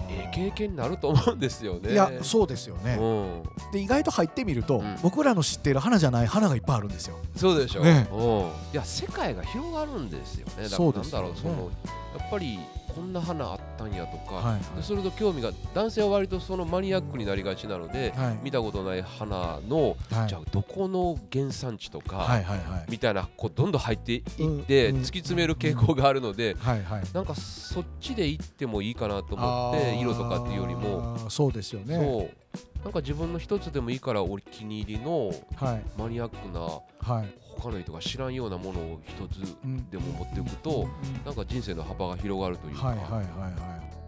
[0.09, 1.93] ええ経験になると思うんですよね。
[1.93, 4.97] いやそうですよね、うん、で意外と入ってみると、うん。
[5.03, 7.19] 僕らの知っている花じゃない花がいっぱいあるんですよ。
[7.37, 8.09] そうでしょ、ね。
[8.12, 10.69] うん、いや世界が広がるんですよね。
[10.69, 11.71] だからなんだろうその
[12.19, 12.59] やっぱり
[12.94, 14.76] こんな花あったんやとか、はいはい。
[14.76, 18.38] でそれと興味が男性は割とそのマニアックになりがちなので、はい。
[18.42, 20.29] 見たことない花の、はい。
[20.29, 22.90] じゃあどこの原産地とか、はいはいはい。
[22.90, 27.03] みたいなこうどんどん入っていって、うんうん突き詰める傾向があるので、はいはい。
[27.12, 31.96] なんかそっちで行ってもいいかなと思って色とかっていうよりも、そうですよね。
[31.96, 32.85] そう。
[32.85, 35.83] なんか自分の一つでもいいからお気に入りのはい。
[35.98, 37.29] マニアックなはい
[37.61, 39.88] 他の人が知らんようなものを一つうん。
[39.90, 41.25] でも持っていくと、うん。
[41.25, 43.23] なんか人生の幅が広がるというか、はいはいはいは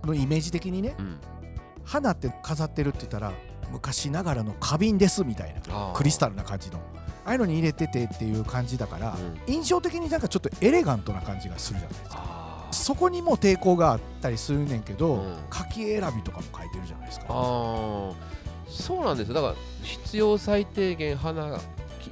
[0.05, 0.07] い。
[0.07, 1.19] のイメージ的にねうん、
[1.85, 3.33] 花って飾ってるって言ったら
[3.71, 6.81] 昔ながらの花瓶ですみたいなクリスタルな感じの。
[7.25, 9.55] ああいうのに入れててっていう感じだから、うん。
[9.55, 12.69] 印象的になんかちょっとエレガントな感じがするじゃないですか。
[12.73, 15.37] そこにも抵抗があったりするねんけど、うん。
[15.49, 17.27] 柿選びとかも書いてるじゃないですか。
[17.29, 18.15] あー。
[18.69, 19.35] そうなんですよ。
[19.35, 21.61] だから必要最低限花、き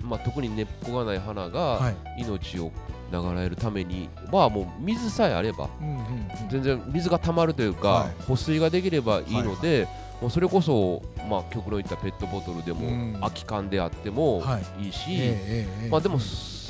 [0.03, 2.23] まあ、特に根っこがない花がはい。
[2.23, 2.71] 命を
[3.13, 6.29] 流れるためにはもう水さえあればうんうんうん。
[6.51, 8.23] 全然水が溜まるというか、はい。
[8.27, 9.89] 保水ができればいいので、
[10.21, 13.17] もうそれこそ、まあ、極論言ったペットボトルでも、うん。
[13.21, 14.85] 空き缶であってもはい。
[14.87, 15.09] いいし、
[15.91, 16.19] まあでも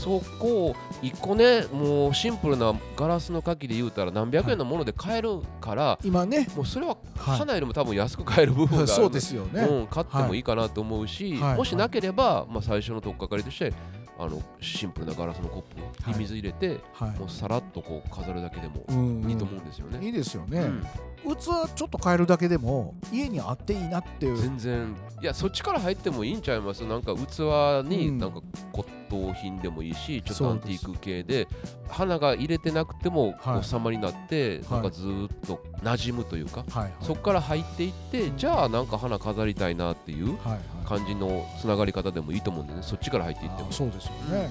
[0.01, 6.49] そこを一個ねもうシンプルなガラスの牡蠣で言うたら何百円のもので買えるから、今ね。
[6.57, 11.57] もうそれははい花よりも多分安く買える部分がある そうですよね、うん、買ってもいいかなと思うし、はい。
[11.57, 13.73] もしなければ、まあ、最初の取っかかりとして
[14.19, 17.19] あのシンプルなガラスのコップに水入れて、はい。
[17.19, 19.31] もうさらっとこう飾るだけでもうんうん。
[19.31, 20.05] いいと思うんですよね。
[20.05, 20.87] いいですよね、うん
[21.23, 24.37] 器ちょっと変えるだけでも家にあっていいなっていう。
[24.37, 24.97] 全然。
[25.23, 26.85] いやそっちから入ってもいいんちゃいます。
[26.85, 27.41] なんか器
[27.87, 28.19] にうん。
[28.19, 28.41] なんか
[28.73, 31.49] 骨董品でもいいし、ちょっとアンティーク系で
[31.89, 33.59] 花が入れてなくてもはい。
[33.59, 34.71] お様になって、はい。
[34.71, 36.93] なんかずーっと馴染むというか、はいはい。
[37.03, 40.39] そこから入っていってじゃあなんか花飾りたいなっていう
[40.87, 42.83] 感じのつながり方でもいいと思うんでね。
[42.83, 43.69] そっちから入っていっても。
[43.69, 43.73] あ。
[43.73, 44.51] そうですようんね、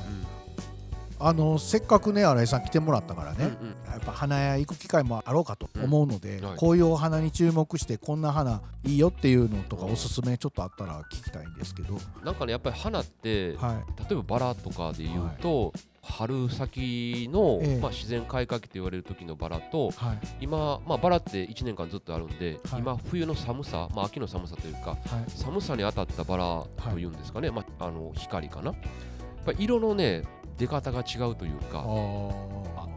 [1.20, 3.92] あのせっかくね新井さん来てもらったからね、うんうん。
[3.92, 6.58] やっぱ花屋行く機会もあろうかと思うので、うんはい。
[6.58, 14.10] こういうお花に注目してこんな花いいよっていうのとかおすすめちょっとあったら聞きたいんですけど、なんかねやっぱり花って、はい。
[14.10, 17.80] 例えばバラとかで言うと、春先の、ええ。
[17.80, 20.20] まあ、自然開花期と言われる時のバラとはい。
[20.42, 22.82] 今、まあ、バラって1年間ずっとあるんで、はい。
[22.82, 25.00] 今冬の寒さ、まあ、秋の寒さというかはい。
[25.30, 28.72] 寒さに当たったバラというんですかね、まあ、あの光かな。
[28.72, 30.24] やっぱり色のね
[30.60, 31.86] 出方が違うというか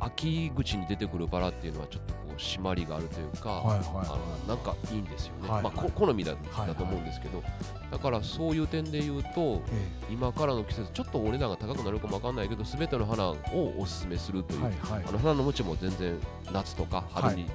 [0.01, 4.07] 秋口に出てくるバラっていうのはちょっとこう締まりがあるというか、はいはいはい。
[4.07, 5.73] あのなんかいいんですよね、はいはい。
[5.75, 7.43] まあ、こ好みだ,、はいだと思うんですけど
[7.91, 13.37] だからそういう点で言うとえ今からの季節ちょっとお値段が高くなるかもわかんないけど全ての花を
[13.79, 15.05] おすすめするという、えはいはい。
[15.07, 16.19] あの花の持ちも全然
[16.53, 17.47] 夏とか春に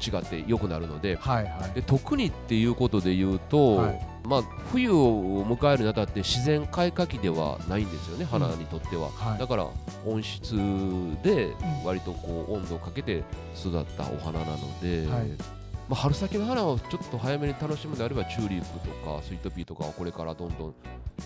[0.00, 1.74] 違って良くなるので,、はいはい。
[1.74, 4.06] で特にっていうことで言うと、はい。
[4.22, 9.38] まあ、冬を迎えるにあたって自然開花期ではないんですよね花にとっては、はい。
[9.38, 9.66] だから
[10.06, 10.56] 温室
[11.22, 11.48] で
[11.84, 13.24] 割とこう温度をかけて
[13.58, 15.59] 育ったお花なので、はい
[15.90, 20.74] まあ、春先の花をちょっと早めに楽しむのであればチューリップとかスイートピーとかはこれからどんどん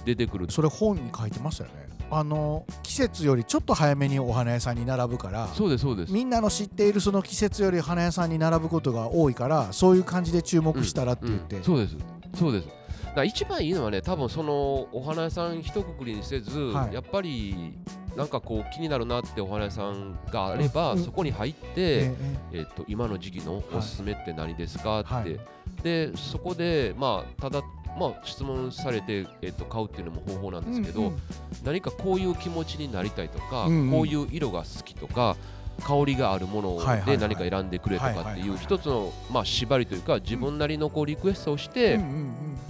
[0.07, 0.51] 出てくる。
[0.51, 1.89] それ本に書いてましたよね。
[2.11, 6.13] あの季節よりちょっと早めにお花屋さんに並ぶからそうですそうです。
[6.13, 11.97] みんなの知っているその季節より花屋さんに並ぶことが多いからそういう感じで注目したらって言って、うんそうです
[12.35, 12.69] そうです。
[13.15, 16.95] だ一番いいのはね多分そのお花屋さん一括りにせず、はい。
[16.95, 17.77] やっぱり
[18.17, 22.17] なんかこう気になるなってお花屋さんがあれば、うんそこに入って、え
[22.53, 25.39] えっと今の時期のおすすめって何ですかって、はい。
[25.83, 27.63] でそこでまあただ
[27.99, 31.13] まあ質問されて、えっと買うっていうのも方法なんえですけど、
[31.65, 33.71] 何かこういう気持ちになりたいとか、こう
[34.07, 35.37] いう色が好きとか
[35.83, 42.01] 香りがあるもので何か選んでくれとかっていう一つのまあ縛りというか自分なりのこうリクエストをして、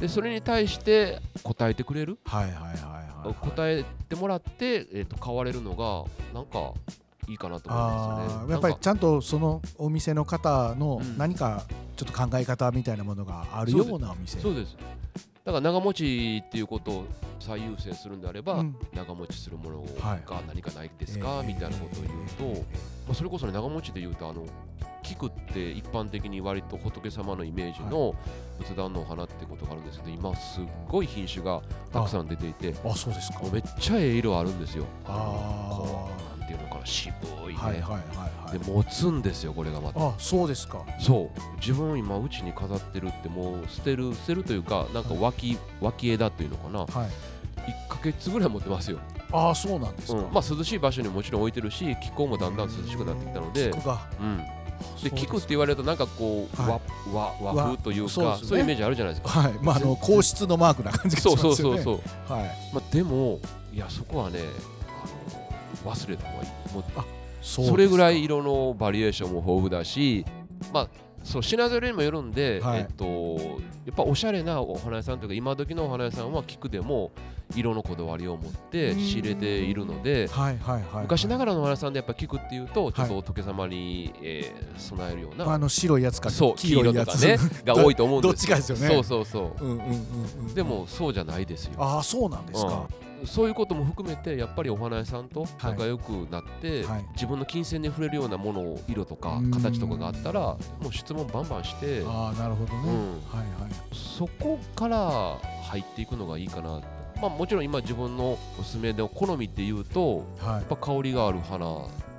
[0.01, 2.73] でそれに対して答えてくれる、はいはいはいはい
[3.27, 3.35] はい。
[3.35, 6.73] 答えてもらって、えー、と買われるのがなんか
[7.29, 8.47] いいかなと思うんあですよね。
[8.47, 11.19] ーやっぱりちゃんとそのお店の方のうん。
[11.19, 11.65] 何か
[11.97, 14.39] ちょっと考え方みたいなものがあるようなお店。
[14.41, 14.77] そうです
[15.45, 17.05] だから長持ちっていうことを
[17.39, 18.77] 最優先するんであれば、うん。
[18.95, 20.23] 長持ちするものはい。
[20.27, 21.47] が何かないですか、えー。
[21.47, 22.61] みたいなことを言うと、
[23.07, 24.47] まあ、それこそね長持ちで言うとあの
[25.03, 28.15] 菊って一般的に割と仏様のイメージの
[28.59, 31.61] 仏壇のお花ってことがあるんですけど今すっごい品種が
[31.93, 33.41] たくさん出ていてあそうですか。
[33.53, 34.87] めっちゃええ色あるんですよ。
[35.05, 35.64] あ
[36.55, 37.15] いうのかな渋
[37.45, 38.01] いね、あはいはいはい
[38.47, 38.59] はい。
[38.59, 40.09] で持つんですよこれがまた。
[40.09, 40.85] あそうですか。
[41.01, 41.41] そう。
[41.61, 46.81] 自分今うちに飾ってるってもう捨てる捨てるというかなんか脇脇枝っていうのかな。
[46.81, 47.11] はい。
[47.89, 48.99] 1ヶ月ぐらい持ってますよ、
[49.33, 50.33] ああそうなんですか、うん。
[50.33, 54.01] まあ涼しい場所にもちろん置いてるし気候もだんだん涼しくなってきたので、菊が。
[54.21, 54.39] うん、
[55.03, 56.79] で菊って言われるとなんかこう、は
[57.11, 58.39] 和和和風というかそうね。
[58.43, 59.41] そういうイメージあるじゃないですか。
[59.41, 59.55] はい。
[59.63, 61.57] まああの皇室のマークな感じがしそうますよね。
[61.57, 61.83] そうそう
[62.29, 62.51] そう、はい。
[62.75, 63.41] まあ、でも
[63.73, 65.44] いやそこはねあの
[65.85, 66.75] 忘れた方がいい。
[66.75, 66.85] もう
[67.41, 70.25] そうそれぐらい色のバリエーションも豊富だし
[70.73, 70.89] まあ
[71.25, 72.81] そう品揃えにもよるんで、はい。
[72.81, 73.05] えっと、
[73.87, 77.13] やっぱおしゃれなお花屋さんというか今時のお花屋さんは菊でも
[77.57, 87.13] 色のこだわりを持って仕入れているのではいはいはい昔ながららのお花屋さんでやっぱ菊っていうとちょっとは仏様に、えー備えるような、あの白いやつかそう黄色黄色いやつ。
[87.13, 88.89] とかね が多いと思うんですどっちかですよね。
[88.89, 89.65] そうそうそう。
[89.65, 89.87] うんうんうん
[90.49, 91.75] うんでもそうじゃないですよ。
[91.79, 92.87] ああそうなんですか、
[93.27, 97.05] そういうことも含めてやっぱりお花屋さんと仲良くなって、はい。
[97.15, 99.51] 自分の金銭に触れるようなものを色とかうん。
[99.51, 100.59] 形とかがあったらも
[100.89, 103.39] う質問バンバンして、ああなるほどね、うん。
[103.39, 103.73] はいはい。
[103.93, 106.81] そこから入っていくのがいいかな
[107.21, 110.47] まあもちろん今自分のおすすめで好みっていうとはい。
[110.55, 111.59] やっぱ香りがある花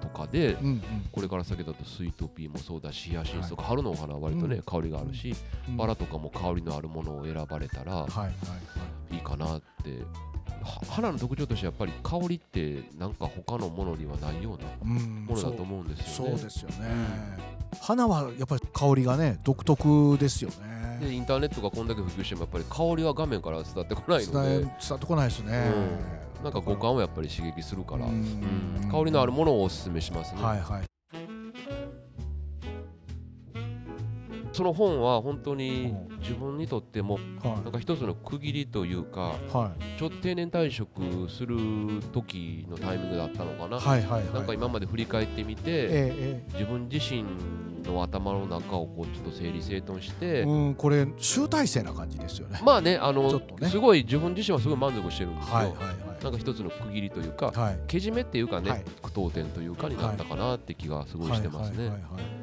[0.01, 0.81] とかでうんうん。
[1.11, 5.35] これから先だとスイートピーもそうだしヒヤシンスとか春のお花は割とね、うん香りがあるし、
[5.69, 8.31] うんバラとかも香りのあるものを選ばれたらはいはいは
[9.11, 9.15] い。
[9.15, 16.31] いいかなっては花の特徴としてやっぱり香りってなんか他のものにはないようなうんものだと思うんですよね。
[16.31, 16.75] そうですよね、
[17.81, 20.99] 花はやっぱり香りがね独特ですよね。
[20.99, 24.59] でインターネットがこんだけ普及してもやっぱり香りは画面から伝ってこないので。
[24.59, 25.71] 伝ってこないですね、
[26.39, 26.43] うん。
[26.43, 28.81] なんか五感をやっぱり刺激するから、うん。
[28.83, 28.89] うん。
[28.89, 30.41] 香りのあるものをおすすめしますね。
[30.41, 30.94] はいはい
[34.55, 39.99] その本は本当にう自分にとってもはなんか一つの区切りというかいはい。
[39.99, 41.57] ちょっと定年退職する
[42.13, 44.33] 時のタイミングだったのかな、はいはいはい。
[44.33, 47.25] なんか今まで振り返ってみて、ええ自分自身
[47.85, 52.61] の頭の中をこうちょっと整理整頓しええて、うんこれ集大成な感じですよね。
[52.63, 55.75] まあねあのすごい自分自身はすごい満足してるんですよ、
[56.25, 57.57] なんか一つの区切りというか、はい。
[57.57, 58.83] はいけじめっていうかね、はい。
[59.03, 61.91] 句読点というかになったかなって気がすごいしてますね。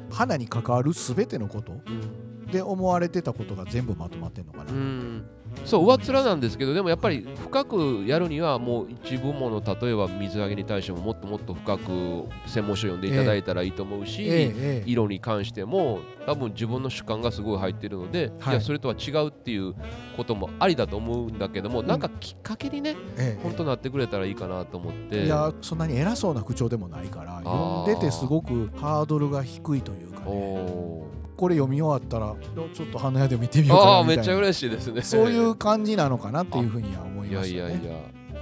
[0.09, 2.33] 花に関わるすべてのことうん。
[2.47, 5.25] で思われてたことが全部まとまってんのかな、うん
[5.65, 18.53] そう上っ面なんですけどでもやっぱり深くやるにはもう一部門の例えば水揚げに対してももっともっと深く専門書読んでいただいたらいいと思うし、え色に関しても多分自分の主観がすごい入ってるので、はい。
[18.55, 19.73] い、やそれとは違うっていう
[20.17, 21.87] こともありだと思うんだけども、ん。
[21.87, 25.25] なんかきっかけにねええ本当なってくれたらいいかなと思って。
[25.25, 30.25] いやそんなに偉そうな口調でもないから読んでてすごくハードルが低いというかね。
[30.25, 31.12] お
[31.43, 32.33] これ読み終わったら
[32.73, 34.21] ちょっと花屋で見てみようかああなみたいな。
[34.21, 35.01] めっちゃ嬉しいですね。
[35.01, 37.69] そういう感じなのかなっていうふうには思いいやましたね。
[37.69, 37.99] いやいや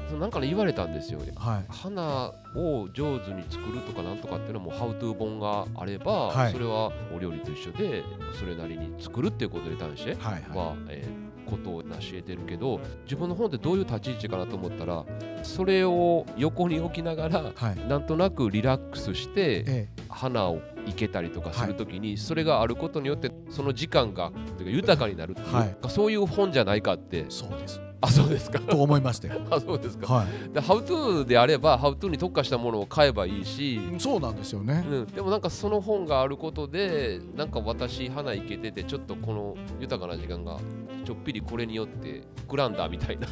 [0.07, 1.19] そうなんかね言われたんですよ。
[1.35, 1.65] はい。
[1.67, 6.53] 花を上手に作るとかなんとかっていうのはもうハウトゥー本があれば、はい。
[6.53, 8.03] それはお料理と一緒で
[8.39, 15.05] それなりに作るっていうことに対してはいはは、えーことを成し得てるけど自分の本ってどういう立ち位置かなと思ったら
[15.43, 17.87] それを横に置きながらいはい。
[17.87, 25.77] なんとなくリラックスしてえ花を生けたりとかするときにそれがあることによってその時間が豊かになるっていう、はい。
[25.89, 28.59] そういう本じゃないかってえそうですあそうですか。
[28.59, 30.11] と思いましたよ あそうですか。
[30.11, 30.53] はい。
[30.53, 34.83] でハウトゥーであればハウトゥーに特化したものを買えばいいし、そうなんですよね。
[34.89, 40.57] うん、でもなんかその本があることでなんか私花いけててちょっとこの豊かな時間が
[41.05, 43.27] ちょっぴりこれによって膨らんだみたいな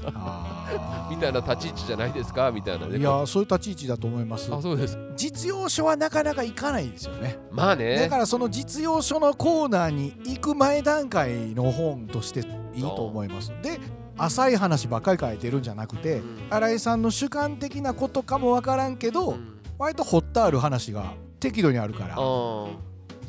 [1.10, 2.98] みたいな立ち位置じゃないですかみたいなね。
[3.00, 4.54] いやそういう立ち位置だと思います。
[4.54, 4.98] あそうです。
[5.16, 7.40] 実用書はなかなか行かないですよね。
[7.52, 7.98] まあね。
[7.98, 12.42] だからその実用書のコーナーに行く前段階の本として
[12.76, 13.52] いいと思います。
[13.62, 13.80] で
[14.20, 16.48] 浅い話ばっかり書いてるんじゃなくてうん。
[16.50, 19.60] 新井さんの主観的なことかもわからんけど、うん。
[19.78, 22.16] 割と掘ってある話が適度にあるから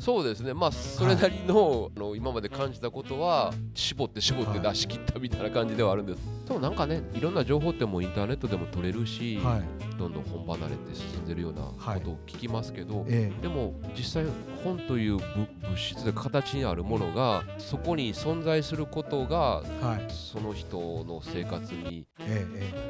[0.01, 0.55] そうですね。
[0.55, 9.81] まあそれなりの,、あの今まで感じたことは絞って絞って出し切ったみたいな感じではあるんです、でもなんかねいろんな情報ってもうインターネットでも取れるし、はい。
[9.99, 14.25] どんどん本離れて進んでるようなことを聞きますけど、えでも実際
[14.63, 20.07] 本という物物質で形にあるものがそこに存在することがえはい。
[20.09, 22.07] その人の生活に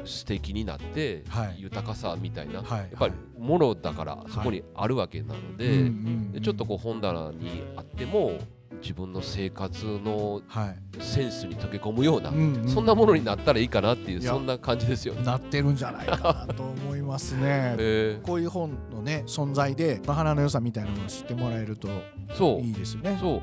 [0.06, 1.56] 素敵になって、はい。
[1.60, 2.64] 豊かさみたいな、やっ
[2.98, 5.90] ぱりものだからそこにあるわけなので,、
[6.32, 8.38] でちょっとこう本棚にあっても
[8.80, 10.78] 自分の生活のはい。
[11.02, 15.14] センスに溶け込むような、うんうんそんなものになったらいいかなっていうそんな感じですよ。
[15.14, 15.22] ね。
[15.24, 17.74] なってるんじゃないかなと思いますね。
[17.78, 22.00] えこういう本のね存在で花の良さみたいなのを知ってもらえるとー
[22.34, 22.60] そう。
[22.60, 23.16] いいですよね。
[23.20, 23.42] そう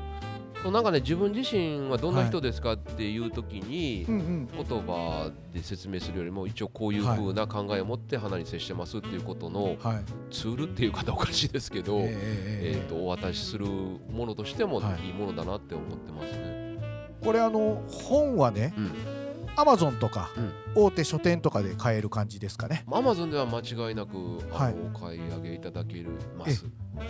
[0.62, 4.48] そうなんかね自分自身はどんな人ですかっていう時に、うんうん。
[4.52, 10.04] 言葉で説明するよりも一応こういう風な考えを持って花に接してますっていうことのはい。
[10.30, 16.78] ツールっていう方おかしいですけど、えええええー、とお渡しするものとしてもはいいいものだなって思ってますね。
[17.24, 18.92] これあの本はねうん、
[19.56, 20.52] アマゾンとかうん。
[20.74, 22.84] 大手書店とかで買える感じですかね。
[22.92, 26.04] アマゾンでは間違いなくお買い上げいただけ
[26.38, 26.66] ます。
[26.96, 27.04] は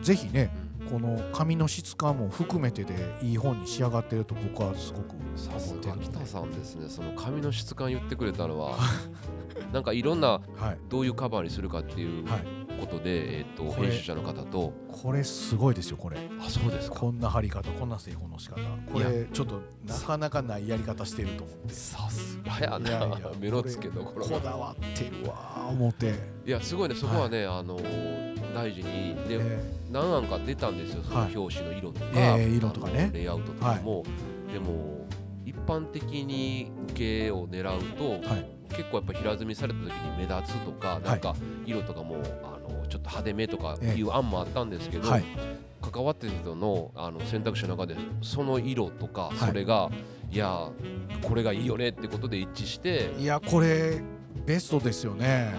[0.00, 0.04] い。
[0.04, 8.76] ぜひねうんこの紙の質感も含めてでいい本に仕上がってると僕はすごくさすが北さんですねその紙の質感言ってくれたのは
[9.72, 10.40] なんかいろんなは
[10.72, 10.78] い。
[10.88, 14.72] どういうカバーにするかっていうはいことで、えー、と編集者の方と。
[14.90, 16.16] これすごいですよこれ。
[16.40, 16.96] あそうですか。
[16.96, 18.56] こんな貼り方こんな製法の仕方。
[18.90, 21.74] これちょっとなかなかないやり方してると思って。
[21.74, 22.88] さすがやな。
[22.88, 26.14] いやいや 目の付けどここだわってるわー思って、
[26.46, 26.94] いやすごいね。
[26.94, 29.14] そこはね、あのー大事に。
[29.28, 29.60] で、え
[29.90, 31.36] 何案か出たんですよそのはい。
[31.36, 33.10] 表紙の色とか、えー色とかね。
[33.12, 34.04] レイアウトとかも、
[34.52, 35.06] でも
[35.44, 38.46] 一般的に受けを狙うと、はい。
[38.70, 41.34] 結構やっぱ平積みされた時に目立つとか、なんか
[41.66, 45.24] 色とかもあのちょっと派手めとかいう案もあったんですけど、はい。
[45.80, 49.36] 関わってる人のあの選択肢の中でその色とかい。
[49.36, 49.90] それが、
[50.30, 50.68] い、や
[51.22, 54.02] これがいいよねってことで一致して、いやこれ
[54.46, 55.52] ベストですよね。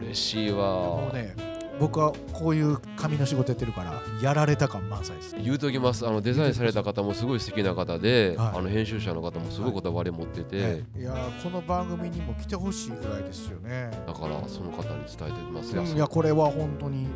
[0.00, 0.56] 嬉しいわ。
[0.56, 1.47] もうね
[1.78, 5.36] 僕はこういう紙の仕事やってるからやられた感満載です。
[5.36, 6.06] 言うときます。
[6.06, 8.58] あのデザインされた方もすごい素敵な方で、はい。
[8.58, 11.02] あの編集者の方もすごいこだわり持ってて、ねい。
[11.02, 13.90] やこの番組にも来てほしいぐらいですよね。
[14.06, 17.06] だからその方に伝えてますよ、うんいやこれは本当に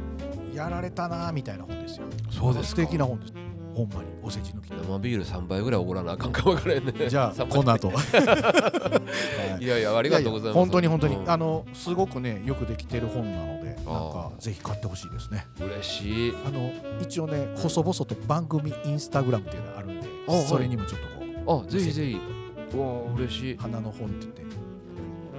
[0.55, 2.07] やられたなみたいな本ですよ。
[2.31, 2.83] そうですか。
[2.83, 3.33] 素敵な本です
[3.75, 6.93] ほんまにお世辞抜き生ビール3杯ぐらいおごらなあかんかもわからんね。
[7.09, 7.89] じゃあ この後。
[7.93, 9.65] はい。
[9.65, 10.55] いやいやありがとうございます。
[10.55, 11.31] 本当に本当に、うん。
[11.31, 15.47] あのすごくねよくできてる本なのでなんあかぜひ買ってほしいですね。
[15.59, 16.35] 嬉しい。
[16.47, 20.07] あの一応ね細々と番組インスタグラムっていうのがあるんで
[20.47, 21.07] それにもちょっと
[21.47, 22.21] こうあぜひぜひ。
[22.75, 23.57] うわあ嬉しい。
[23.59, 24.42] 花の本って言って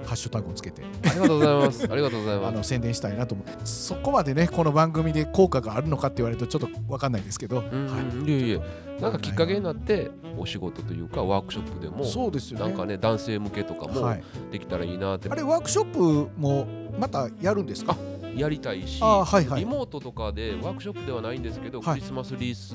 [0.04, 0.82] ハッシュタグをつけて。
[0.82, 1.88] ありがとうございます。
[1.90, 2.56] ありがとうございあます。
[2.56, 3.46] の宣伝したいなと思う。
[3.64, 8.30] そこまでねこの番組で効果があるのかって言われるとちょっと分かんないですけど、うん、はい。
[8.30, 8.60] いえいえ。
[9.00, 12.66] なんかきっかけになってお仕事というかワークショップでもそうですよね。
[12.66, 15.28] なんかね男性向けとかもはい、できたらいいなって。
[15.28, 16.66] あれワークショップも
[16.98, 17.96] またやるんですか？
[18.36, 19.60] やりたいし、あはいはい。
[19.60, 21.94] リモートとかでワークショップではないんですけど、はい。
[21.94, 22.74] クリスマスリース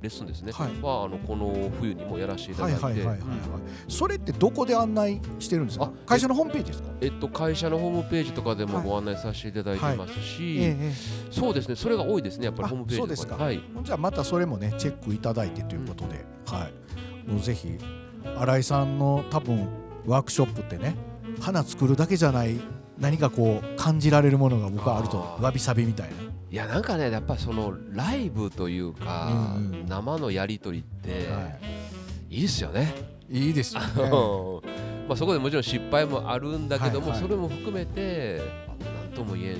[0.00, 0.68] レッスンですね、はい。
[0.82, 3.28] はあのこの冬にもやらせていたはだいて、いはいはいはいはい。
[3.88, 5.84] それってどこで案内してるんですか？
[5.84, 6.88] あ会社のホームページですか？
[7.00, 8.86] えっと、会社のホームページとかでもはい。
[8.86, 10.92] ご案内させていただいてますし、えええ
[11.30, 11.76] そうですね。
[11.76, 13.06] それが多いですねやっぱりあホームページとか。
[13.06, 13.36] そうですか。
[13.36, 17.30] はい、えじゃあまたそれもねチェックいただいてということで、はい。
[17.30, 17.78] もうぜひ
[18.24, 19.68] 新井さんの多分
[20.06, 20.96] ワークショップってね
[21.40, 22.58] 花作るだけじゃない
[23.00, 26.14] 何かこう感じられるものが僕はあるとわびさびみたいな。
[26.50, 29.88] いやなんかねやっぱそのライブというか、うんうん。
[29.88, 31.40] 生のやり取りって、、は
[32.28, 32.38] い。
[32.38, 32.94] いですよね。
[33.28, 34.10] いいいですよね。
[34.10, 34.62] も
[35.08, 37.20] まあ、そこでもちろん失敗もあるんだけども、はいはい。
[37.22, 38.40] それも含めて
[39.04, 39.56] 何とも言えん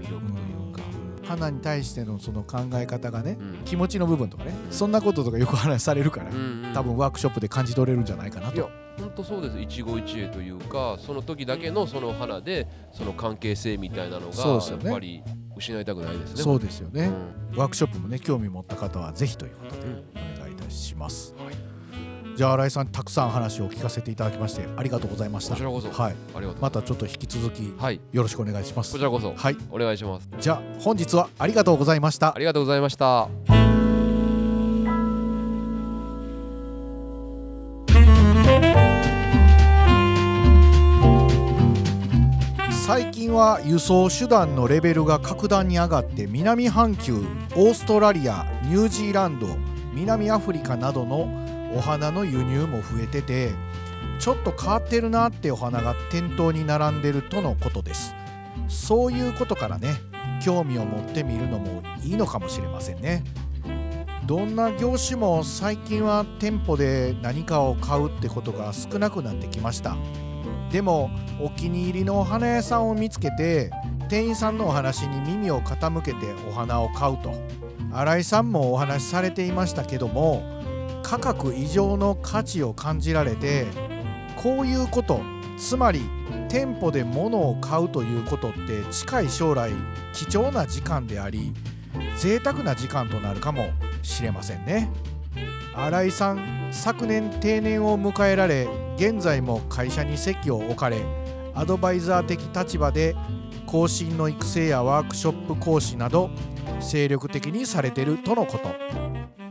[0.00, 0.82] 魅力というか、
[1.24, 3.64] 花に対してのその考え方がねうん。
[3.64, 6.72] 気持ちの部分とかねそんなこととかよく話されるから、うんうん。
[6.72, 8.62] 多分ワークショップで感じ取れるんじゃないかなと。
[8.62, 8.87] 本
[9.18, 9.60] 当そうです。
[9.60, 15.22] 一期一会というかその時だけのその花でその関係性みたいなのがやっぱり
[15.56, 16.42] 失いたくないですね。
[16.42, 17.10] そうですよね、
[17.52, 17.58] うん。
[17.58, 20.04] ワークショップもね興味持った方はぜひということでうん。
[20.36, 21.54] お願いいたします、はい。
[22.36, 25.54] じゃあ新井さんたくさん話を聞かせていただきましてありがとうございました。
[25.54, 25.90] こちらこそ。
[25.90, 26.14] はい。
[26.36, 28.00] ありがとうまたちょっと引き続きはい。
[28.12, 28.92] よろしくお願いします。
[28.92, 29.34] こちらこそ。
[29.34, 29.56] はい。
[29.70, 30.28] お願いします。
[30.38, 32.34] じゃあ本日はありがとうございました。
[32.34, 33.57] ありがとうございました
[42.88, 47.16] 最近は輸送手段のレベルが格段に上がって南半球
[47.54, 49.46] オーストラリアニュージーランド
[49.92, 51.28] 南アフリカなどの
[51.76, 53.50] お花の輸入も増えてて
[54.18, 58.14] ちょっと変わってるなってお花が店頭に並んでるとのことです。
[58.68, 59.96] そういうことからね
[60.42, 63.22] 興味を持ってみるのもいいのかもしれませんね。
[64.24, 69.94] どんな業種も最近は店舗で何かを買うってことが少なくなってきました。
[70.70, 71.10] でも
[71.40, 73.70] お気に入りのお花屋さんを見つけて
[74.08, 77.32] 店員さんのお話に耳を傾けてお花を買うと。
[77.92, 80.42] 新井さんもお話しされていましたけども
[81.02, 83.66] 価格以上の価値を感じられて
[84.36, 85.20] こういうこと
[85.56, 86.02] つまり
[86.48, 89.72] 店舗で物を買うということって近い将来
[90.12, 91.52] 貴重な時間であり
[92.16, 93.70] 贅沢な時間となるかも
[94.02, 94.90] しれませんね。
[95.74, 98.68] 新井さん昨年定年を迎えられ
[98.98, 100.98] 現在も会社に席を置かれ
[101.54, 103.14] アドバイザー的立場で
[103.64, 106.30] 後進の育成やワークショップ講師など
[106.80, 108.68] 精力的にされているとのこと。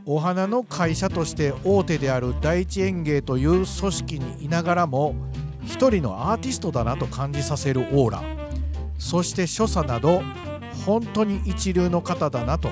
[0.06, 5.16] お花の会社として大手である第一園芸という組織にいながらも
[5.66, 8.24] 一人のアーティストだなと感じさせるオーラ。
[8.98, 10.22] そして所作など
[10.86, 12.70] 本当に一流の方だなと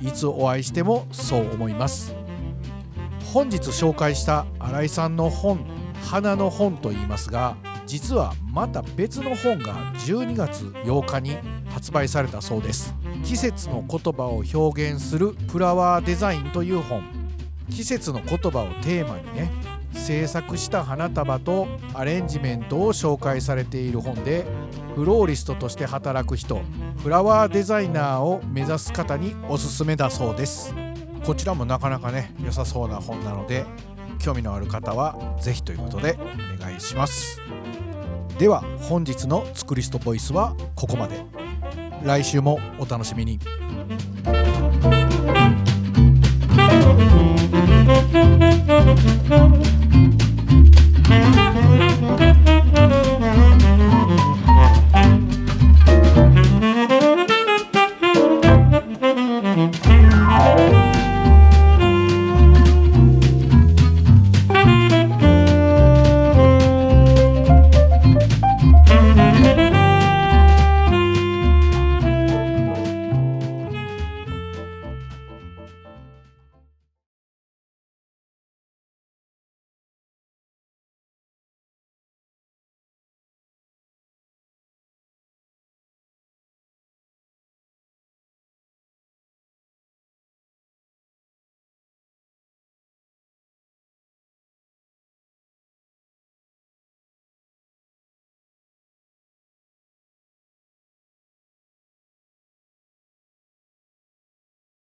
[0.00, 2.14] いつお会いしてもそう思います。
[3.32, 5.64] 本日紹介した新井さんの本
[6.02, 9.74] 「花の本」と言いますが実はまた別の本が
[10.06, 11.36] 12月8日に
[11.70, 12.94] 発売されたそうです。
[13.24, 17.02] 季節の言葉を表現するフラワーデザインという本。
[17.70, 19.50] 季節の言葉をテーマにね
[19.92, 24.44] 制作した花束とアレンジメントを紹介されている本で
[24.94, 26.60] フローリストとして働く人
[27.02, 30.74] フラワーデザイナーを目指す方におすすめだそうです。
[31.24, 33.64] こちらもなかなかね良さそうな本なので
[34.22, 36.16] 興味のある方は是非ということで
[36.56, 37.40] お願いします
[38.38, 41.22] では本日の「ツクリストボイス」はここまで
[42.04, 43.38] 来週もお楽しみに